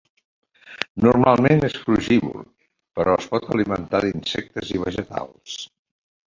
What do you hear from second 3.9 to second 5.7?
d'insectes i vegetals.